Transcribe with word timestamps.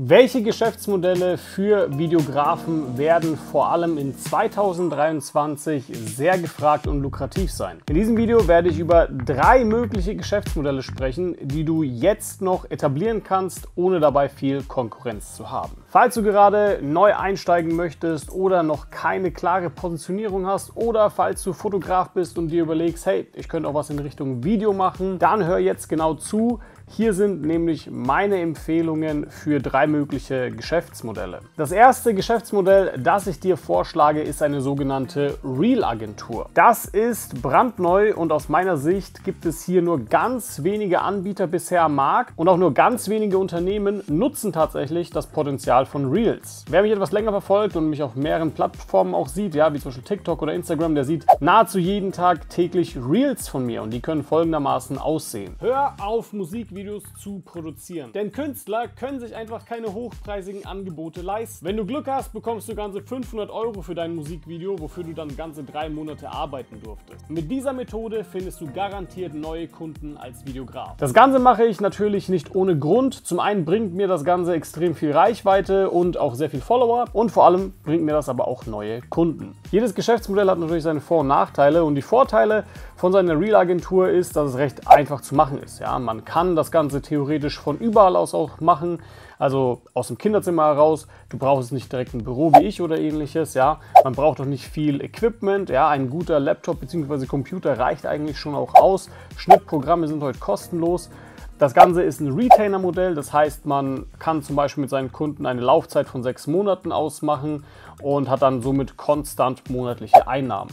Welche 0.00 0.44
Geschäftsmodelle 0.44 1.38
für 1.38 1.98
Videografen 1.98 2.96
werden 2.96 3.36
vor 3.36 3.72
allem 3.72 3.98
in 3.98 4.16
2023 4.16 5.86
sehr 5.92 6.38
gefragt 6.38 6.86
und 6.86 7.02
lukrativ 7.02 7.50
sein? 7.50 7.80
In 7.88 7.96
diesem 7.96 8.16
Video 8.16 8.46
werde 8.46 8.68
ich 8.68 8.78
über 8.78 9.08
drei 9.08 9.64
mögliche 9.64 10.14
Geschäftsmodelle 10.14 10.82
sprechen, 10.82 11.36
die 11.40 11.64
du 11.64 11.82
jetzt 11.82 12.42
noch 12.42 12.70
etablieren 12.70 13.24
kannst, 13.24 13.66
ohne 13.74 13.98
dabei 13.98 14.28
viel 14.28 14.62
Konkurrenz 14.62 15.34
zu 15.34 15.50
haben. 15.50 15.82
Falls 15.88 16.14
du 16.14 16.22
gerade 16.22 16.78
neu 16.80 17.16
einsteigen 17.16 17.74
möchtest 17.74 18.30
oder 18.30 18.62
noch 18.62 18.90
keine 18.90 19.32
klare 19.32 19.68
Positionierung 19.68 20.46
hast 20.46 20.76
oder 20.76 21.10
falls 21.10 21.42
du 21.42 21.52
Fotograf 21.52 22.10
bist 22.10 22.38
und 22.38 22.50
dir 22.50 22.62
überlegst, 22.62 23.04
hey, 23.04 23.26
ich 23.34 23.48
könnte 23.48 23.68
auch 23.68 23.74
was 23.74 23.90
in 23.90 23.98
Richtung 23.98 24.44
Video 24.44 24.72
machen, 24.72 25.18
dann 25.18 25.44
hör 25.44 25.58
jetzt 25.58 25.88
genau 25.88 26.14
zu. 26.14 26.60
Hier 26.90 27.12
sind 27.12 27.42
nämlich 27.42 27.90
meine 27.90 28.40
Empfehlungen 28.40 29.30
für 29.30 29.60
drei 29.60 29.86
mögliche 29.86 30.50
Geschäftsmodelle. 30.50 31.40
Das 31.56 31.70
erste 31.70 32.14
Geschäftsmodell, 32.14 32.98
das 32.98 33.26
ich 33.26 33.38
dir 33.40 33.56
vorschlage, 33.56 34.22
ist 34.22 34.42
eine 34.42 34.60
sogenannte 34.60 35.38
Real-Agentur. 35.44 36.48
Das 36.54 36.86
ist 36.86 37.42
brandneu 37.42 38.14
und 38.14 38.32
aus 38.32 38.48
meiner 38.48 38.76
Sicht 38.76 39.22
gibt 39.24 39.44
es 39.44 39.64
hier 39.64 39.82
nur 39.82 40.04
ganz 40.06 40.62
wenige 40.64 41.02
Anbieter 41.02 41.46
bisher 41.46 41.82
am 41.84 41.94
Markt 41.94 42.32
und 42.36 42.48
auch 42.48 42.56
nur 42.56 42.74
ganz 42.74 43.08
wenige 43.08 43.38
Unternehmen 43.38 44.02
nutzen 44.08 44.52
tatsächlich 44.52 45.10
das 45.10 45.26
Potenzial 45.26 45.86
von 45.86 46.10
Reels. 46.10 46.64
Wer 46.70 46.82
mich 46.82 46.92
etwas 46.92 47.12
länger 47.12 47.30
verfolgt 47.30 47.76
und 47.76 47.90
mich 47.90 48.02
auf 48.02 48.16
mehreren 48.16 48.52
Plattformen 48.52 49.14
auch 49.14 49.28
sieht, 49.28 49.54
ja, 49.54 49.72
wie 49.72 49.78
zum 49.78 49.90
Beispiel 49.90 50.04
TikTok 50.04 50.42
oder 50.42 50.54
Instagram, 50.54 50.94
der 50.94 51.04
sieht 51.04 51.26
nahezu 51.40 51.78
jeden 51.78 52.12
Tag 52.12 52.48
täglich 52.48 52.96
Reels 52.96 53.46
von 53.46 53.66
mir 53.66 53.82
und 53.82 53.90
die 53.90 54.00
können 54.00 54.24
folgendermaßen 54.24 54.98
aussehen. 54.98 55.54
Hör 55.60 55.94
auf 56.00 56.32
Musik 56.32 56.74
Musikvideos 56.78 57.02
zu 57.20 57.40
produzieren. 57.40 58.12
Denn 58.12 58.32
Künstler 58.32 58.88
können 58.88 59.20
sich 59.20 59.34
einfach 59.34 59.64
keine 59.64 59.92
hochpreisigen 59.92 60.64
Angebote 60.66 61.22
leisten. 61.22 61.66
Wenn 61.66 61.76
du 61.76 61.84
Glück 61.84 62.06
hast, 62.06 62.32
bekommst 62.32 62.68
du 62.68 62.74
ganze 62.74 63.02
500 63.02 63.50
Euro 63.50 63.82
für 63.82 63.94
dein 63.94 64.14
Musikvideo, 64.14 64.78
wofür 64.78 65.04
du 65.04 65.12
dann 65.12 65.34
ganze 65.36 65.64
drei 65.64 65.88
Monate 65.88 66.30
arbeiten 66.30 66.80
durftest. 66.82 67.28
Mit 67.28 67.50
dieser 67.50 67.72
Methode 67.72 68.24
findest 68.24 68.60
du 68.60 68.70
garantiert 68.72 69.34
neue 69.34 69.66
Kunden 69.68 70.16
als 70.16 70.46
Videograf. 70.46 70.96
Das 70.98 71.12
Ganze 71.12 71.38
mache 71.38 71.64
ich 71.64 71.80
natürlich 71.80 72.28
nicht 72.28 72.54
ohne 72.54 72.78
Grund. 72.78 73.26
Zum 73.26 73.40
einen 73.40 73.64
bringt 73.64 73.94
mir 73.94 74.06
das 74.06 74.24
Ganze 74.24 74.54
extrem 74.54 74.94
viel 74.94 75.12
Reichweite 75.12 75.90
und 75.90 76.16
auch 76.18 76.34
sehr 76.34 76.50
viel 76.50 76.60
Follower 76.60 77.06
und 77.12 77.30
vor 77.30 77.44
allem 77.46 77.72
bringt 77.84 78.04
mir 78.04 78.12
das 78.12 78.28
aber 78.28 78.46
auch 78.46 78.66
neue 78.66 79.00
Kunden. 79.02 79.56
Jedes 79.70 79.94
Geschäftsmodell 79.94 80.48
hat 80.48 80.58
natürlich 80.58 80.84
seine 80.84 81.00
Vor- 81.00 81.20
und 81.20 81.28
Nachteile 81.28 81.84
und 81.84 81.94
die 81.94 82.02
Vorteile 82.02 82.64
von 82.96 83.12
seiner 83.12 83.38
Real-Agentur 83.38 84.08
ist, 84.08 84.34
dass 84.34 84.50
es 84.50 84.58
recht 84.58 84.88
einfach 84.88 85.20
zu 85.20 85.34
machen 85.34 85.62
ist. 85.62 85.78
Ja, 85.78 85.98
man 85.98 86.24
kann 86.24 86.56
das 86.56 86.67
Ganze 86.70 87.02
theoretisch 87.02 87.58
von 87.58 87.78
überall 87.78 88.16
aus 88.16 88.34
auch 88.34 88.60
machen, 88.60 89.00
also 89.38 89.82
aus 89.94 90.08
dem 90.08 90.18
Kinderzimmer 90.18 90.66
heraus. 90.66 91.06
Du 91.28 91.38
brauchst 91.38 91.72
nicht 91.72 91.90
direkt 91.92 92.14
ein 92.14 92.24
Büro 92.24 92.52
wie 92.52 92.64
ich 92.64 92.82
oder 92.82 92.98
ähnliches. 92.98 93.54
Ja, 93.54 93.80
man 94.04 94.14
braucht 94.14 94.40
auch 94.40 94.44
nicht 94.44 94.66
viel 94.66 95.00
Equipment. 95.00 95.70
Ja, 95.70 95.88
ein 95.88 96.10
guter 96.10 96.40
Laptop 96.40 96.80
bzw. 96.80 97.26
Computer 97.26 97.78
reicht 97.78 98.06
eigentlich 98.06 98.38
schon 98.38 98.54
auch 98.54 98.74
aus. 98.74 99.10
Schnittprogramme 99.36 100.08
sind 100.08 100.22
heute 100.22 100.38
kostenlos. 100.38 101.10
Das 101.58 101.74
Ganze 101.74 102.04
ist 102.04 102.20
ein 102.20 102.32
Retainer-Modell, 102.32 103.16
das 103.16 103.32
heißt, 103.32 103.66
man 103.66 104.06
kann 104.20 104.44
zum 104.44 104.54
Beispiel 104.54 104.82
mit 104.82 104.90
seinen 104.90 105.10
Kunden 105.10 105.44
eine 105.44 105.60
Laufzeit 105.60 106.06
von 106.06 106.22
sechs 106.22 106.46
Monaten 106.46 106.92
ausmachen 106.92 107.64
und 108.00 108.30
hat 108.30 108.42
dann 108.42 108.62
somit 108.62 108.96
konstant 108.96 109.68
monatliche 109.68 110.28
Einnahmen. 110.28 110.70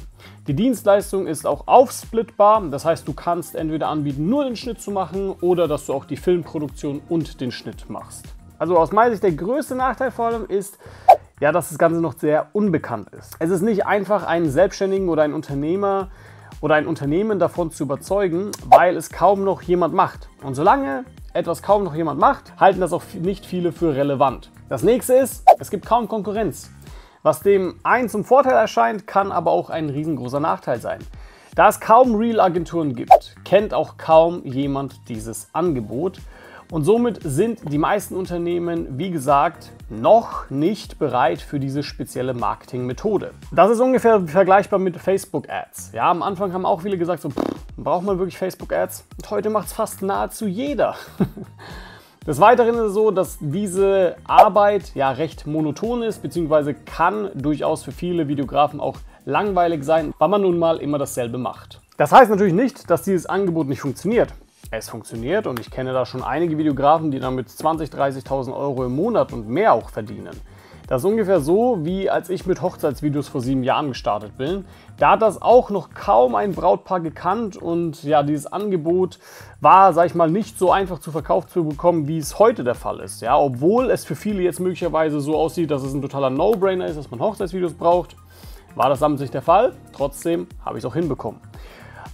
Die 0.48 0.54
Dienstleistung 0.54 1.26
ist 1.26 1.48
auch 1.48 1.68
aufsplitbar, 1.68 2.62
das 2.70 2.86
heißt, 2.86 3.08
du 3.08 3.14
kannst 3.14 3.56
entweder 3.56 3.88
anbieten, 3.88 4.30
nur 4.30 4.44
den 4.44 4.56
Schnitt 4.56 4.80
zu 4.80 4.92
machen 4.92 5.32
oder 5.42 5.68
dass 5.68 5.88
du 5.88 5.94
auch 5.94 6.06
die 6.06 6.18
Filmproduktion 6.18 7.02
und 7.10 7.42
den 7.42 7.52
Schnitt 7.52 7.90
machst. 7.90 8.26
Also 8.60 8.78
aus 8.78 8.92
meiner 8.92 9.10
Sicht 9.10 9.24
der 9.24 9.32
größte 9.32 9.74
Nachteil 9.74 10.12
vor 10.12 10.28
allem 10.28 10.46
ist, 10.46 10.78
ja, 11.40 11.52
dass 11.52 11.70
das 11.70 11.80
Ganze 11.80 12.00
noch 12.00 12.14
sehr 12.14 12.50
unbekannt 12.54 13.10
ist. 13.10 13.36
Es 13.40 13.50
ist 13.50 13.64
nicht 13.64 13.88
einfach, 13.88 14.24
einen 14.28 14.52
Selbstständigen 14.52 15.10
oder 15.10 15.24
einen 15.24 15.34
Unternehmer 15.34 16.10
oder 16.66 16.74
ein 16.74 16.88
Unternehmen 16.88 17.38
davon 17.38 17.70
zu 17.70 17.84
überzeugen, 17.84 18.50
weil 18.66 18.98
es 18.98 19.12
kaum 19.12 19.44
noch 19.44 19.62
jemand 19.62 19.94
macht. 19.94 20.30
Und 20.42 20.56
solange 20.56 21.06
etwas 21.32 21.62
kaum 21.62 21.84
noch 21.84 21.94
jemand 21.94 22.20
macht, 22.20 22.60
halten 22.60 22.80
das 22.82 22.92
auch 22.92 23.04
nicht 23.14 23.46
viele 23.46 23.72
für 23.72 23.96
relevant. 23.96 24.50
Das 24.68 24.82
nächste 24.82 25.14
ist, 25.14 25.44
es 25.60 25.70
gibt 25.70 25.86
kaum 25.86 26.08
Konkurrenz. 26.08 26.72
Was 27.22 27.42
dem 27.42 27.80
einen 27.84 28.10
zum 28.10 28.26
Vorteil 28.26 28.56
erscheint, 28.56 29.06
kann 29.06 29.32
aber 29.32 29.52
auch 29.52 29.70
ein 29.70 29.92
riesengroßer 29.92 30.40
Nachteil 30.40 30.82
sein. 30.82 31.02
Da 31.54 31.70
es 31.70 31.80
kaum 31.80 32.16
Real-Agenturen 32.16 32.96
gibt, 32.96 33.36
kennt 33.46 33.76
auch 33.76 33.98
kaum 33.98 34.44
jemand 34.44 35.08
dieses 35.08 35.50
Angebot 35.54 36.18
und 36.72 36.84
somit 36.84 37.20
sind 37.24 37.60
die 37.72 37.78
meisten 37.78 38.16
Unternehmen, 38.16 38.98
wie 38.98 39.12
gesagt, 39.12 39.72
noch 39.90 40.50
nicht 40.50 40.98
bereit 40.98 41.42
für 41.42 41.60
diese 41.60 41.84
spezielle 41.84 42.34
Marketingmethode. 42.34 43.32
Das 43.52 43.70
ist 43.70 43.80
ungefähr 43.80 44.22
vergleichbar 44.28 44.80
mit 44.80 44.98
Facebook-Ads. 44.98 45.92
Ja, 45.94 46.10
am 46.10 46.24
Anfang 46.24 46.54
haben 46.54 46.66
auch 46.66 46.82
viele 46.82 46.98
gesagt, 46.98 47.22
so, 47.22 47.30
pff, 47.30 47.44
braucht 47.78 48.04
man 48.04 48.18
wirklich 48.18 48.38
Facebook-Ads? 48.38 49.06
Und 49.18 49.30
heute 49.30 49.50
macht 49.50 49.68
es 49.68 49.74
fast 49.74 50.02
nahezu 50.02 50.48
jeder. 50.48 50.96
Des 52.28 52.40
Weiteren 52.40 52.74
ist 52.74 52.82
es 52.82 52.94
so, 52.94 53.12
dass 53.12 53.38
diese 53.40 54.16
Arbeit 54.24 54.96
ja 54.96 55.12
recht 55.12 55.46
monoton 55.46 56.02
ist, 56.02 56.24
beziehungsweise 56.24 56.74
kann 56.74 57.30
durchaus 57.36 57.84
für 57.84 57.92
viele 57.92 58.28
Videografen 58.28 58.80
auch 58.80 58.98
langweilig 59.26 59.84
sein, 59.84 60.12
weil 60.18 60.30
man 60.30 60.42
nun 60.42 60.58
mal 60.58 60.78
immer 60.78 60.98
dasselbe 60.98 61.38
macht. 61.38 61.82
Das 61.98 62.12
heißt 62.12 62.32
natürlich 62.32 62.54
nicht, 62.54 62.90
dass 62.90 63.04
dieses 63.04 63.28
Angebot 63.28 63.68
nicht 63.68 63.82
funktioniert 63.82 64.34
es 64.78 64.90
funktioniert 64.90 65.48
und 65.48 65.60
ich 65.60 65.72
kenne 65.72 65.94
da 65.94 66.06
schon 66.06 66.24
einige 66.24 66.58
Videografen, 66.58 67.12
die 67.12 67.20
damit 67.20 67.48
20.000, 67.50 67.96
30.000 67.96 68.56
Euro 68.56 68.86
im 68.86 68.96
Monat 68.96 69.34
und 69.34 69.48
mehr 69.48 69.74
auch 69.74 69.90
verdienen. 69.90 70.40
Das 70.88 71.02
ist 71.02 71.06
ungefähr 71.06 71.40
so, 71.40 71.80
wie 71.82 72.12
als 72.12 72.30
ich 72.30 72.46
mit 72.46 72.62
Hochzeitsvideos 72.62 73.28
vor 73.28 73.42
sieben 73.42 73.64
Jahren 73.64 73.90
gestartet 73.90 74.38
bin. 74.38 74.66
Da 74.98 75.12
hat 75.12 75.24
das 75.24 75.42
auch 75.42 75.72
noch 75.72 75.90
kaum 75.96 76.36
ein 76.36 76.54
Brautpaar 76.54 77.00
gekannt 77.00 77.58
und 77.58 78.04
ja, 78.04 78.22
dieses 78.22 78.46
Angebot 78.46 79.18
war, 79.62 79.94
sag 79.94 80.06
ich 80.06 80.16
mal, 80.16 80.30
nicht 80.30 80.60
so 80.60 80.72
einfach 80.72 81.00
zu 81.00 81.12
verkauft 81.12 81.50
zu 81.50 81.66
bekommen, 81.66 82.08
wie 82.08 82.20
es 82.20 82.38
heute 82.38 82.64
der 82.64 82.76
Fall 82.76 83.00
ist. 83.00 83.22
Ja, 83.22 83.36
obwohl 83.36 83.90
es 83.90 84.06
für 84.06 84.16
viele 84.16 84.44
jetzt 84.44 84.60
möglicherweise 84.60 85.20
so 85.22 85.36
aussieht, 85.36 85.72
dass 85.72 85.82
es 85.82 85.94
ein 85.94 86.04
totaler 86.04 86.30
No-Brainer 86.30 86.86
ist, 86.86 86.98
dass 86.98 87.10
man 87.10 87.20
Hochzeitsvideos 87.20 87.74
braucht, 87.74 88.16
war 88.76 88.90
das 88.90 89.00
sammeln 89.00 89.18
sich 89.18 89.32
der 89.32 89.42
Fall. 89.42 89.74
Trotzdem 89.92 90.48
habe 90.64 90.78
ich 90.78 90.84
es 90.84 90.90
auch 90.90 90.94
hinbekommen. 90.94 91.40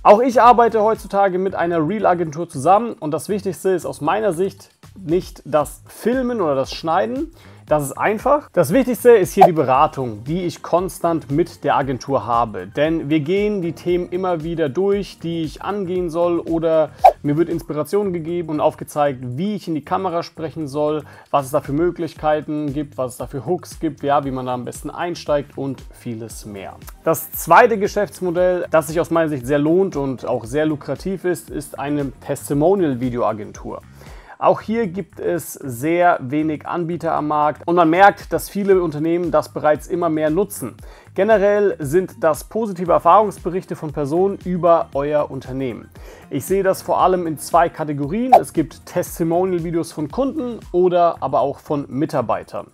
Auch 0.04 0.20
ich 0.20 0.42
arbeite 0.42 0.82
heutzutage 0.82 1.38
mit 1.38 1.54
einer 1.54 1.88
Real-Agentur 1.88 2.50
zusammen 2.50 2.94
und 2.94 3.12
das 3.12 3.30
Wichtigste 3.30 3.70
ist 3.70 3.86
aus 3.86 4.02
meiner 4.02 4.34
Sicht 4.34 4.72
nicht 4.96 5.44
das 5.46 5.84
Filmen 5.86 6.42
oder 6.42 6.56
das 6.56 6.74
Schneiden, 6.74 7.32
das 7.72 7.84
ist 7.84 7.94
einfach. 7.94 8.50
Das 8.52 8.74
Wichtigste 8.74 9.12
ist 9.12 9.34
hier 9.34 9.46
die 9.46 9.54
Beratung, 9.54 10.26
die 10.26 10.44
ich 10.44 10.62
konstant 10.62 11.32
mit 11.32 11.64
der 11.64 11.78
Agentur 11.78 12.26
habe. 12.26 12.68
Denn 12.68 13.10
wir 13.10 13.22
gehen 13.22 13.62
die 13.62 13.72
Themen 13.72 14.10
immer 14.10 14.44
wieder 14.44 14.68
durch, 14.68 15.20
die 15.20 15.44
ich 15.44 15.62
angehen 15.62 16.10
soll 16.10 16.40
oder 16.40 16.90
mir 17.24 17.38
wird 17.38 17.48
Inspiration 17.48 18.12
gegeben 18.12 18.50
und 18.50 18.60
aufgezeigt, 18.60 19.20
wie 19.38 19.56
ich 19.56 19.70
in 19.70 19.76
die 19.76 19.86
Kamera 19.86 20.22
sprechen 20.22 20.68
soll, 20.68 21.06
was 21.30 21.46
es 21.46 21.52
da 21.52 21.62
für 21.62 21.72
Möglichkeiten 21.72 22.74
gibt, 22.74 22.98
was 22.98 23.14
es 23.14 23.18
da 23.20 23.28
für 23.28 23.46
Hooks 23.46 23.80
gibt, 23.80 24.04
ja, 24.04 24.26
wie 24.26 24.32
man 24.32 24.48
da 24.48 24.54
am 24.54 24.66
besten 24.66 24.90
einsteigt 24.90 25.58
und 25.58 25.82
vieles 25.92 26.46
mehr. 26.46 26.76
Das 27.06 27.32
zweite 27.32 27.80
Geschäftsmodell, 27.80 28.66
das 28.70 28.88
sich 28.88 29.00
aus 29.00 29.12
meiner 29.12 29.30
Sicht 29.30 29.48
sehr 29.48 29.60
lohnt 29.60 29.96
und 29.96 30.26
auch 30.26 30.44
sehr 30.44 30.66
lukrativ 30.66 31.24
ist, 31.24 31.50
ist 31.50 31.80
eine 31.80 32.12
Testimonial-Videoagentur. 32.20 33.82
Auch 34.42 34.60
hier 34.62 34.88
gibt 34.88 35.20
es 35.20 35.54
sehr 35.54 36.18
wenig 36.20 36.66
Anbieter 36.66 37.14
am 37.14 37.28
Markt 37.28 37.62
und 37.68 37.76
man 37.76 37.92
merkt, 37.92 38.34
dass 38.34 38.50
viele 38.50 38.82
Unternehmen 38.82 39.30
das 39.30 39.50
bereits 39.50 39.86
immer 39.86 40.10
mehr 40.10 40.32
nutzen. 40.32 40.74
Generell 41.14 41.76
sind 41.78 42.24
das 42.24 42.46
positive 42.46 42.92
Erfahrungsberichte 42.92 43.76
von 43.76 43.94
Personen 43.94 44.40
über 44.44 44.90
euer 44.96 45.30
Unternehmen. 45.30 45.92
Ich 46.32 46.44
sehe 46.46 46.64
das 46.64 46.82
vor 46.82 47.00
allem 47.02 47.28
in 47.28 47.38
zwei 47.38 47.70
Kategorien. 47.70 48.34
Es 48.34 48.52
gibt 48.52 48.84
Testimonial-Videos 48.88 49.92
von 49.92 50.10
Kunden 50.10 50.60
oder 50.72 51.18
aber 51.20 51.42
auch 51.42 51.60
von 51.60 51.86
Mitarbeitern 51.88 52.66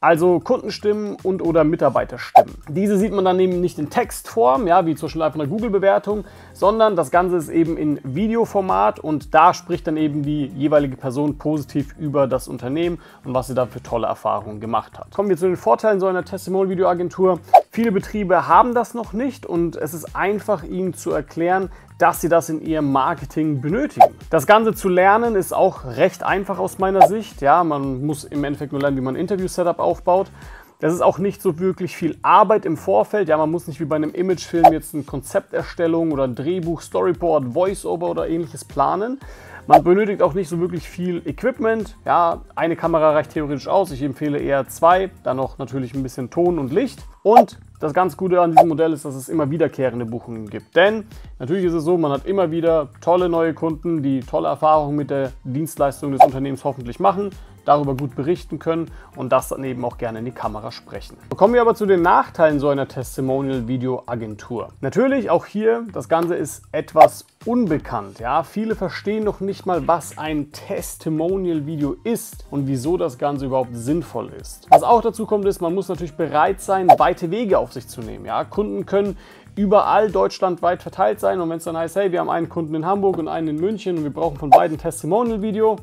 also 0.00 0.40
Kundenstimmen 0.40 1.16
und 1.22 1.42
oder 1.42 1.62
Mitarbeiterstimmen. 1.62 2.54
Diese 2.68 2.96
sieht 2.96 3.12
man 3.12 3.24
dann 3.24 3.38
eben 3.38 3.60
nicht 3.60 3.78
in 3.78 3.90
Textform, 3.90 4.66
ja, 4.66 4.86
wie 4.86 4.94
zum 4.94 5.06
Beispiel 5.06 5.22
einfach 5.22 5.38
eine 5.38 5.48
Google-Bewertung, 5.48 6.24
sondern 6.54 6.96
das 6.96 7.10
Ganze 7.10 7.36
ist 7.36 7.50
eben 7.50 7.76
in 7.76 8.00
Videoformat 8.02 8.98
und 8.98 9.34
da 9.34 9.52
spricht 9.52 9.86
dann 9.86 9.98
eben 9.98 10.22
die 10.22 10.46
jeweilige 10.46 10.96
Person 10.96 11.36
positiv 11.36 11.94
über 11.98 12.26
das 12.26 12.48
Unternehmen 12.48 12.98
und 13.24 13.34
was 13.34 13.48
sie 13.48 13.54
da 13.54 13.66
für 13.66 13.82
tolle 13.82 14.06
Erfahrungen 14.06 14.60
gemacht 14.60 14.98
hat. 14.98 15.10
Kommen 15.14 15.28
wir 15.28 15.36
zu 15.36 15.46
den 15.46 15.56
Vorteilen 15.56 16.00
so 16.00 16.06
einer 16.06 16.24
Testimonial-Videoagentur. 16.24 17.40
Viele 17.80 17.92
Betriebe 17.92 18.46
haben 18.46 18.74
das 18.74 18.92
noch 18.92 19.14
nicht 19.14 19.46
und 19.46 19.74
es 19.74 19.94
ist 19.94 20.14
einfach 20.14 20.64
ihnen 20.64 20.92
zu 20.92 21.12
erklären, 21.12 21.70
dass 21.96 22.20
sie 22.20 22.28
das 22.28 22.50
in 22.50 22.60
ihrem 22.60 22.92
Marketing 22.92 23.62
benötigen. 23.62 24.04
Das 24.28 24.46
Ganze 24.46 24.74
zu 24.74 24.90
lernen 24.90 25.34
ist 25.34 25.54
auch 25.54 25.86
recht 25.86 26.22
einfach 26.22 26.58
aus 26.58 26.78
meiner 26.78 27.08
Sicht. 27.08 27.40
Ja, 27.40 27.64
man 27.64 28.04
muss 28.04 28.24
im 28.24 28.44
Endeffekt 28.44 28.72
nur 28.72 28.82
lernen, 28.82 28.98
wie 28.98 29.00
man 29.00 29.16
Interview-Setup 29.16 29.78
aufbaut. 29.78 30.26
Das 30.80 30.92
ist 30.92 31.00
auch 31.00 31.16
nicht 31.16 31.40
so 31.40 31.58
wirklich 31.58 31.96
viel 31.96 32.18
Arbeit 32.20 32.66
im 32.66 32.76
Vorfeld. 32.76 33.30
Ja, 33.30 33.38
man 33.38 33.50
muss 33.50 33.66
nicht 33.66 33.80
wie 33.80 33.86
bei 33.86 33.96
einem 33.96 34.12
Imagefilm 34.12 34.70
jetzt 34.74 34.92
eine 34.92 35.04
Konzepterstellung 35.04 36.12
oder 36.12 36.24
ein 36.24 36.34
Drehbuch, 36.34 36.82
Storyboard, 36.82 37.54
Voiceover 37.54 38.10
oder 38.10 38.28
ähnliches 38.28 38.62
planen. 38.62 39.18
Man 39.66 39.82
benötigt 39.82 40.20
auch 40.20 40.34
nicht 40.34 40.50
so 40.50 40.60
wirklich 40.60 40.86
viel 40.86 41.22
Equipment. 41.26 41.96
Ja, 42.04 42.42
eine 42.54 42.76
Kamera 42.76 43.12
reicht 43.12 43.30
theoretisch 43.30 43.68
aus. 43.68 43.90
Ich 43.90 44.02
empfehle 44.02 44.38
eher 44.38 44.68
zwei. 44.68 45.10
Dann 45.22 45.38
noch 45.38 45.56
natürlich 45.56 45.94
ein 45.94 46.02
bisschen 46.02 46.28
Ton 46.28 46.58
und 46.58 46.74
Licht. 46.74 47.02
Und 47.22 47.58
das 47.80 47.94
ganz 47.94 48.16
Gute 48.16 48.40
an 48.40 48.52
diesem 48.52 48.68
Modell 48.68 48.92
ist, 48.92 49.04
dass 49.04 49.14
es 49.14 49.28
immer 49.28 49.50
wiederkehrende 49.50 50.04
Buchungen 50.04 50.48
gibt. 50.48 50.76
Denn 50.76 51.04
natürlich 51.38 51.64
ist 51.64 51.72
es 51.72 51.84
so, 51.84 51.96
man 51.96 52.12
hat 52.12 52.26
immer 52.26 52.50
wieder 52.50 52.90
tolle 53.00 53.28
neue 53.28 53.54
Kunden, 53.54 54.02
die 54.02 54.20
tolle 54.20 54.48
Erfahrungen 54.48 54.96
mit 54.96 55.10
der 55.10 55.32
Dienstleistung 55.44 56.12
des 56.12 56.22
Unternehmens 56.24 56.62
hoffentlich 56.62 57.00
machen 57.00 57.30
darüber 57.70 57.94
gut 57.94 58.16
berichten 58.16 58.58
können 58.58 58.90
und 59.14 59.30
das 59.30 59.48
dann 59.48 59.62
eben 59.62 59.84
auch 59.84 59.96
gerne 59.96 60.18
in 60.18 60.24
die 60.24 60.32
Kamera 60.32 60.72
sprechen. 60.72 61.16
Kommen 61.36 61.54
wir 61.54 61.60
aber 61.60 61.76
zu 61.76 61.86
den 61.86 62.02
Nachteilen 62.02 62.58
so 62.58 62.68
einer 62.68 62.88
Testimonial-Video-Agentur. 62.88 64.70
Natürlich 64.80 65.30
auch 65.30 65.46
hier, 65.46 65.84
das 65.92 66.08
Ganze 66.08 66.34
ist 66.34 66.62
etwas 66.72 67.26
unbekannt. 67.46 68.18
Ja? 68.18 68.42
Viele 68.42 68.74
verstehen 68.74 69.22
noch 69.22 69.40
nicht 69.40 69.66
mal, 69.66 69.86
was 69.86 70.18
ein 70.18 70.50
Testimonial-Video 70.50 71.96
ist 72.02 72.44
und 72.50 72.66
wieso 72.66 72.96
das 72.96 73.18
Ganze 73.18 73.46
überhaupt 73.46 73.74
sinnvoll 73.76 74.30
ist. 74.40 74.66
Was 74.68 74.82
auch 74.82 75.00
dazu 75.00 75.24
kommt, 75.24 75.46
ist, 75.46 75.60
man 75.60 75.72
muss 75.72 75.88
natürlich 75.88 76.14
bereit 76.14 76.60
sein, 76.60 76.88
weite 76.98 77.30
Wege 77.30 77.58
auf 77.58 77.72
sich 77.72 77.86
zu 77.86 78.00
nehmen. 78.00 78.26
Ja? 78.26 78.42
Kunden 78.44 78.84
können 78.84 79.16
überall 79.56 80.10
deutschlandweit 80.10 80.82
verteilt 80.82 81.20
sein 81.20 81.40
und 81.40 81.50
wenn 81.50 81.58
es 81.58 81.64
dann 81.64 81.76
heißt, 81.76 81.96
hey, 81.96 82.12
wir 82.12 82.20
haben 82.20 82.30
einen 82.30 82.48
Kunden 82.48 82.74
in 82.74 82.86
Hamburg 82.86 83.18
und 83.18 83.28
einen 83.28 83.48
in 83.48 83.56
München 83.56 83.98
und 83.98 84.04
wir 84.04 84.12
brauchen 84.12 84.36
von 84.36 84.50
beiden 84.50 84.78
Testimonial-Video, 84.78 85.76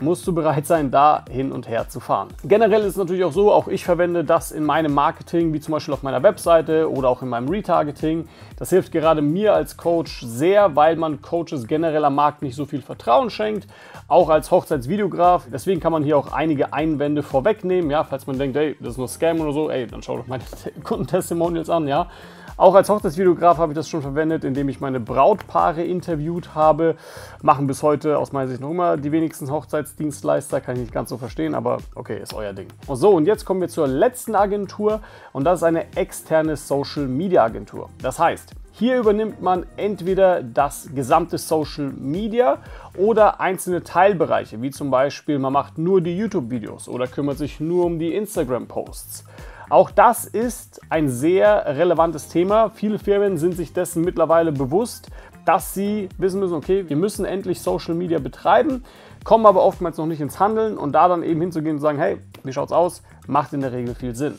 musst 0.00 0.26
du 0.26 0.34
bereit 0.34 0.66
sein, 0.66 0.90
da 0.90 1.24
hin 1.30 1.52
und 1.52 1.68
her 1.68 1.88
zu 1.88 2.00
fahren. 2.00 2.28
Generell 2.44 2.80
ist 2.82 2.88
es 2.88 2.96
natürlich 2.96 3.24
auch 3.24 3.32
so, 3.32 3.52
auch 3.52 3.68
ich 3.68 3.84
verwende 3.84 4.24
das 4.24 4.52
in 4.52 4.64
meinem 4.64 4.94
Marketing, 4.94 5.52
wie 5.52 5.60
zum 5.60 5.72
Beispiel 5.72 5.94
auf 5.94 6.02
meiner 6.02 6.22
Webseite 6.22 6.90
oder 6.90 7.08
auch 7.08 7.22
in 7.22 7.28
meinem 7.28 7.48
Retargeting. 7.48 8.28
Das 8.56 8.70
hilft 8.70 8.92
gerade 8.92 9.22
mir 9.22 9.54
als 9.54 9.76
Coach 9.76 10.22
sehr, 10.24 10.74
weil 10.76 10.96
man 10.96 11.20
Coaches 11.20 11.66
generell 11.66 12.04
am 12.04 12.14
Markt 12.14 12.42
nicht 12.42 12.56
so 12.56 12.64
viel 12.64 12.82
Vertrauen 12.82 13.30
schenkt, 13.30 13.66
auch 14.08 14.28
als 14.28 14.50
Hochzeitsvideograf. 14.50 15.46
Deswegen 15.52 15.80
kann 15.80 15.92
man 15.92 16.04
hier 16.04 16.16
auch 16.16 16.32
einige 16.32 16.72
Einwände 16.72 17.22
vorwegnehmen, 17.22 17.90
ja, 17.90 18.04
falls 18.04 18.26
man 18.26 18.38
denkt, 18.38 18.56
ey, 18.56 18.76
das 18.80 18.92
ist 18.92 18.98
nur 18.98 19.08
Scam 19.08 19.40
oder 19.40 19.52
so, 19.52 19.70
ey, 19.70 19.86
dann 19.86 20.02
schau 20.02 20.16
doch 20.16 20.26
meine 20.26 20.44
Kundentestimonials 20.84 21.70
an, 21.70 21.88
ja. 21.88 22.08
Auch 22.56 22.74
als 22.74 22.88
Hochzeitsvideograf 22.88 23.58
habe 23.58 23.72
ich 23.72 23.76
das 23.76 23.88
schon 23.88 24.02
verwendet, 24.02 24.44
indem 24.44 24.68
ich 24.68 24.80
meine 24.80 25.00
Brautpaare 25.00 25.82
interviewt 25.82 26.54
habe. 26.54 26.96
Machen 27.40 27.66
bis 27.66 27.82
heute 27.82 28.18
aus 28.18 28.32
meiner 28.32 28.48
Sicht 28.48 28.60
noch 28.60 28.70
immer 28.70 28.96
die 28.96 29.10
wenigsten 29.10 29.50
Hochzeitsdienstleister, 29.50 30.60
kann 30.60 30.76
ich 30.76 30.82
nicht 30.82 30.92
ganz 30.92 31.08
so 31.08 31.16
verstehen, 31.16 31.54
aber 31.54 31.78
okay, 31.94 32.20
ist 32.22 32.34
euer 32.34 32.52
Ding. 32.52 32.68
So, 32.86 33.10
und 33.10 33.26
jetzt 33.26 33.44
kommen 33.46 33.62
wir 33.62 33.68
zur 33.68 33.88
letzten 33.88 34.34
Agentur 34.34 35.00
und 35.32 35.44
das 35.44 35.60
ist 35.60 35.64
eine 35.64 35.96
externe 35.96 36.56
Social 36.56 37.06
Media 37.06 37.44
Agentur. 37.44 37.88
Das 38.02 38.18
heißt, 38.18 38.54
hier 38.74 38.98
übernimmt 38.98 39.42
man 39.42 39.66
entweder 39.76 40.42
das 40.42 40.88
gesamte 40.94 41.38
Social 41.38 41.90
Media 41.90 42.58
oder 42.96 43.40
einzelne 43.40 43.82
Teilbereiche, 43.82 44.60
wie 44.62 44.70
zum 44.70 44.90
Beispiel 44.90 45.38
man 45.38 45.52
macht 45.52 45.78
nur 45.78 46.00
die 46.00 46.16
YouTube-Videos 46.16 46.88
oder 46.88 47.06
kümmert 47.06 47.38
sich 47.38 47.60
nur 47.60 47.84
um 47.84 47.98
die 47.98 48.14
Instagram-Posts. 48.14 49.24
Auch 49.68 49.90
das 49.90 50.24
ist 50.24 50.80
ein 50.90 51.08
sehr 51.08 51.64
relevantes 51.66 52.28
Thema. 52.28 52.70
Viele 52.74 52.98
Firmen 52.98 53.38
sind 53.38 53.56
sich 53.56 53.72
dessen 53.72 54.02
mittlerweile 54.02 54.52
bewusst, 54.52 55.08
dass 55.44 55.74
sie 55.74 56.08
wissen 56.18 56.40
müssen, 56.40 56.54
okay, 56.54 56.88
wir 56.88 56.96
müssen 56.96 57.24
endlich 57.24 57.60
Social 57.60 57.94
Media 57.94 58.18
betreiben, 58.18 58.84
kommen 59.24 59.46
aber 59.46 59.64
oftmals 59.64 59.96
noch 59.96 60.06
nicht 60.06 60.20
ins 60.20 60.38
Handeln 60.38 60.76
und 60.78 60.92
da 60.92 61.08
dann 61.08 61.22
eben 61.22 61.40
hinzugehen 61.40 61.76
und 61.76 61.82
sagen, 61.82 61.98
hey, 61.98 62.18
wie 62.44 62.52
schaut's 62.52 62.72
aus? 62.72 63.02
Macht 63.26 63.52
in 63.52 63.60
der 63.60 63.72
Regel 63.72 63.94
viel 63.94 64.14
Sinn. 64.14 64.36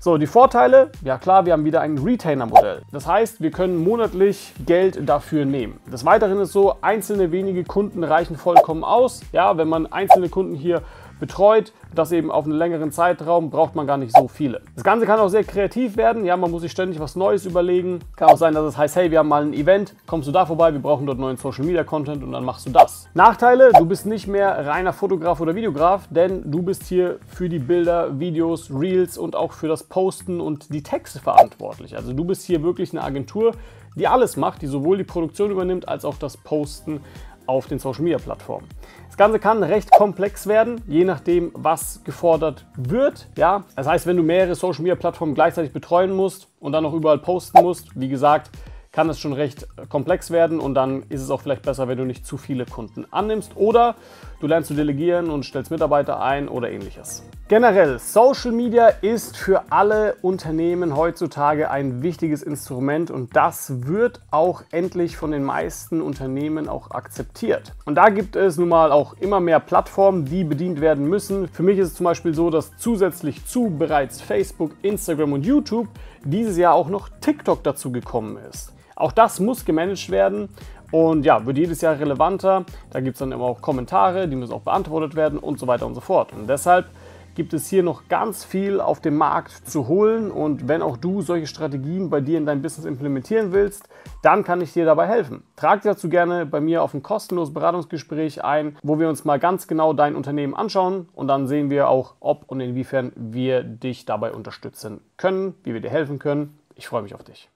So, 0.00 0.18
die 0.18 0.26
Vorteile, 0.26 0.90
ja 1.04 1.16
klar, 1.16 1.46
wir 1.46 1.52
haben 1.52 1.64
wieder 1.64 1.80
ein 1.80 1.96
Retainer-Modell. 1.96 2.82
Das 2.90 3.06
heißt, 3.06 3.40
wir 3.40 3.52
können 3.52 3.76
monatlich 3.76 4.52
Geld 4.66 5.08
dafür 5.08 5.44
nehmen. 5.44 5.78
Des 5.92 6.04
Weiteren 6.04 6.40
ist 6.40 6.50
so, 6.50 6.74
einzelne 6.80 7.30
wenige 7.30 7.62
Kunden 7.62 8.02
reichen 8.02 8.36
vollkommen 8.36 8.82
aus. 8.82 9.20
Ja, 9.30 9.56
wenn 9.58 9.68
man 9.68 9.86
einzelne 9.86 10.28
Kunden 10.28 10.56
hier 10.56 10.82
betreut. 11.22 11.72
Das 11.94 12.10
eben 12.10 12.30
auf 12.30 12.44
einen 12.44 12.54
längeren 12.54 12.90
Zeitraum 12.90 13.48
braucht 13.48 13.74
man 13.74 13.86
gar 13.86 13.96
nicht 13.96 14.14
so 14.14 14.26
viele. 14.26 14.60
Das 14.74 14.82
Ganze 14.82 15.06
kann 15.06 15.20
auch 15.20 15.28
sehr 15.28 15.44
kreativ 15.44 15.96
werden. 15.96 16.24
Ja, 16.24 16.36
man 16.36 16.50
muss 16.50 16.62
sich 16.62 16.72
ständig 16.72 16.98
was 16.98 17.16
Neues 17.16 17.46
überlegen. 17.46 18.00
Kann 18.16 18.28
auch 18.28 18.36
sein, 18.36 18.54
dass 18.54 18.64
es 18.64 18.76
heißt, 18.76 18.96
hey, 18.96 19.10
wir 19.10 19.20
haben 19.20 19.28
mal 19.28 19.42
ein 19.42 19.54
Event, 19.54 19.94
kommst 20.06 20.26
du 20.26 20.32
da 20.32 20.44
vorbei, 20.44 20.72
wir 20.72 20.80
brauchen 20.80 21.06
dort 21.06 21.18
neuen 21.18 21.36
Social 21.36 21.64
Media 21.64 21.84
Content 21.84 22.24
und 22.24 22.32
dann 22.32 22.44
machst 22.44 22.66
du 22.66 22.70
das. 22.70 23.08
Nachteile, 23.14 23.70
du 23.78 23.86
bist 23.86 24.04
nicht 24.04 24.26
mehr 24.26 24.66
reiner 24.66 24.92
Fotograf 24.92 25.40
oder 25.40 25.54
Videograf, 25.54 26.08
denn 26.10 26.50
du 26.50 26.62
bist 26.62 26.84
hier 26.84 27.20
für 27.28 27.48
die 27.48 27.60
Bilder, 27.60 28.18
Videos, 28.18 28.70
Reels 28.70 29.16
und 29.16 29.36
auch 29.36 29.52
für 29.52 29.68
das 29.68 29.84
Posten 29.84 30.40
und 30.40 30.74
die 30.74 30.82
Texte 30.82 31.20
verantwortlich. 31.20 31.96
Also 31.96 32.12
du 32.12 32.24
bist 32.24 32.42
hier 32.44 32.62
wirklich 32.64 32.92
eine 32.92 33.04
Agentur, 33.04 33.52
die 33.94 34.08
alles 34.08 34.36
macht, 34.36 34.62
die 34.62 34.66
sowohl 34.66 34.96
die 34.96 35.04
Produktion 35.04 35.50
übernimmt 35.52 35.86
als 35.86 36.04
auch 36.04 36.16
das 36.16 36.36
Posten 36.36 37.00
auf 37.46 37.66
den 37.66 37.78
Social 37.78 38.02
Media 38.02 38.18
Plattformen. 38.18 38.66
Das 39.12 39.18
Ganze 39.18 39.38
kann 39.38 39.62
recht 39.62 39.90
komplex 39.90 40.46
werden, 40.46 40.80
je 40.86 41.04
nachdem, 41.04 41.50
was 41.52 42.02
gefordert 42.02 42.64
wird. 42.78 43.28
Ja, 43.36 43.64
das 43.76 43.86
heißt, 43.86 44.06
wenn 44.06 44.16
du 44.16 44.22
mehrere 44.22 44.54
Social 44.54 44.80
Media 44.80 44.94
Plattformen 44.94 45.34
gleichzeitig 45.34 45.70
betreuen 45.74 46.12
musst 46.12 46.48
und 46.60 46.72
dann 46.72 46.82
noch 46.82 46.94
überall 46.94 47.18
posten 47.18 47.60
musst, 47.60 47.88
wie 47.94 48.08
gesagt, 48.08 48.50
kann 48.90 49.10
es 49.10 49.20
schon 49.20 49.34
recht 49.34 49.68
komplex 49.90 50.30
werden 50.30 50.60
und 50.60 50.72
dann 50.72 51.02
ist 51.10 51.20
es 51.20 51.28
auch 51.28 51.42
vielleicht 51.42 51.60
besser, 51.60 51.88
wenn 51.88 51.98
du 51.98 52.06
nicht 52.06 52.26
zu 52.26 52.38
viele 52.38 52.64
Kunden 52.64 53.04
annimmst 53.10 53.52
oder 53.54 53.96
du 54.42 54.48
lernst 54.48 54.68
zu 54.68 54.74
delegieren 54.74 55.30
und 55.30 55.44
stellst 55.44 55.70
Mitarbeiter 55.70 56.20
ein 56.20 56.48
oder 56.48 56.70
ähnliches. 56.70 57.22
Generell, 57.46 57.98
Social 57.98 58.50
Media 58.50 58.88
ist 58.88 59.36
für 59.36 59.62
alle 59.70 60.16
Unternehmen 60.22 60.96
heutzutage 60.96 61.70
ein 61.70 62.02
wichtiges 62.02 62.42
Instrument 62.42 63.10
und 63.10 63.36
das 63.36 63.86
wird 63.86 64.20
auch 64.30 64.64
endlich 64.72 65.16
von 65.16 65.30
den 65.30 65.44
meisten 65.44 66.00
Unternehmen 66.00 66.68
auch 66.68 66.90
akzeptiert. 66.90 67.72
Und 67.84 67.94
da 67.94 68.08
gibt 68.08 68.34
es 68.34 68.56
nun 68.56 68.70
mal 68.70 68.90
auch 68.90 69.14
immer 69.20 69.38
mehr 69.38 69.60
Plattformen, 69.60 70.24
die 70.24 70.44
bedient 70.44 70.80
werden 70.80 71.06
müssen. 71.06 71.46
Für 71.46 71.62
mich 71.62 71.78
ist 71.78 71.88
es 71.88 71.94
zum 71.94 72.04
Beispiel 72.04 72.34
so, 72.34 72.50
dass 72.50 72.76
zusätzlich 72.78 73.44
zu 73.46 73.70
bereits 73.70 74.20
Facebook, 74.20 74.72
Instagram 74.82 75.34
und 75.34 75.46
YouTube 75.46 75.88
dieses 76.24 76.56
Jahr 76.56 76.74
auch 76.74 76.88
noch 76.88 77.10
TikTok 77.20 77.62
dazu 77.62 77.92
gekommen 77.92 78.38
ist. 78.50 78.72
Auch 79.02 79.10
das 79.10 79.40
muss 79.40 79.64
gemanagt 79.64 80.10
werden 80.10 80.48
und 80.92 81.24
ja, 81.24 81.44
wird 81.44 81.58
jedes 81.58 81.80
Jahr 81.80 81.98
relevanter. 81.98 82.64
Da 82.92 83.00
gibt 83.00 83.16
es 83.16 83.18
dann 83.18 83.32
immer 83.32 83.46
auch 83.46 83.60
Kommentare, 83.60 84.28
die 84.28 84.36
müssen 84.36 84.52
auch 84.52 84.60
beantwortet 84.60 85.16
werden 85.16 85.40
und 85.40 85.58
so 85.58 85.66
weiter 85.66 85.86
und 85.86 85.96
so 85.96 86.00
fort. 86.00 86.32
Und 86.32 86.48
deshalb 86.48 86.86
gibt 87.34 87.52
es 87.52 87.66
hier 87.66 87.82
noch 87.82 88.06
ganz 88.06 88.44
viel 88.44 88.80
auf 88.80 89.00
dem 89.00 89.16
Markt 89.16 89.68
zu 89.68 89.88
holen. 89.88 90.30
Und 90.30 90.68
wenn 90.68 90.82
auch 90.82 90.96
du 90.96 91.20
solche 91.20 91.48
Strategien 91.48 92.10
bei 92.10 92.20
dir 92.20 92.38
in 92.38 92.46
dein 92.46 92.62
Business 92.62 92.86
implementieren 92.86 93.52
willst, 93.52 93.88
dann 94.22 94.44
kann 94.44 94.60
ich 94.60 94.72
dir 94.72 94.84
dabei 94.84 95.08
helfen. 95.08 95.42
Trag 95.56 95.82
dazu 95.82 96.08
gerne 96.08 96.46
bei 96.46 96.60
mir 96.60 96.84
auf 96.84 96.94
ein 96.94 97.02
kostenloses 97.02 97.52
Beratungsgespräch 97.52 98.44
ein, 98.44 98.76
wo 98.84 99.00
wir 99.00 99.08
uns 99.08 99.24
mal 99.24 99.40
ganz 99.40 99.66
genau 99.66 99.94
dein 99.94 100.14
Unternehmen 100.14 100.54
anschauen 100.54 101.08
und 101.14 101.26
dann 101.26 101.48
sehen 101.48 101.70
wir 101.70 101.88
auch, 101.88 102.14
ob 102.20 102.44
und 102.46 102.60
inwiefern 102.60 103.10
wir 103.16 103.64
dich 103.64 104.04
dabei 104.04 104.30
unterstützen 104.30 105.00
können, 105.16 105.54
wie 105.64 105.74
wir 105.74 105.80
dir 105.80 105.90
helfen 105.90 106.20
können. 106.20 106.56
Ich 106.76 106.86
freue 106.86 107.02
mich 107.02 107.16
auf 107.16 107.24
dich. 107.24 107.48